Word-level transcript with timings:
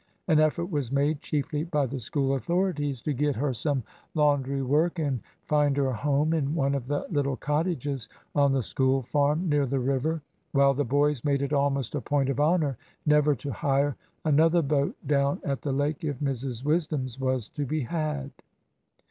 An 0.27 0.39
effort 0.39 0.65
was 0.71 0.91
made, 0.91 1.21
chiefly 1.21 1.63
by 1.63 1.85
the 1.85 1.99
School 1.99 2.33
authorities, 2.33 3.03
to 3.03 3.13
get 3.13 3.35
her 3.35 3.53
some 3.53 3.83
laundry 4.15 4.63
work, 4.63 4.97
and 4.97 5.19
find 5.45 5.77
her 5.77 5.89
a 5.89 5.95
home 5.95 6.33
in 6.33 6.55
one 6.55 6.73
of 6.73 6.87
the 6.87 7.05
little 7.11 7.35
cottages 7.35 8.09
on 8.33 8.51
the 8.51 8.63
School 8.63 9.03
farm, 9.03 9.47
near 9.47 9.67
the 9.67 9.77
river; 9.79 10.23
while 10.53 10.73
the 10.73 10.83
boys 10.83 11.23
made 11.23 11.43
it 11.43 11.53
almost 11.53 11.93
a 11.93 12.01
point 12.01 12.29
of 12.29 12.39
honour 12.39 12.79
never 13.05 13.35
to 13.35 13.53
hire 13.53 13.95
another 14.25 14.63
boat 14.63 14.95
down 15.05 15.39
at 15.43 15.61
the 15.61 15.71
lake 15.71 16.03
if 16.03 16.17
Mrs 16.17 16.63
Wisdom's 16.65 17.19
was 17.19 17.47
to 17.49 17.63
be 17.63 17.81
had. 17.81 18.31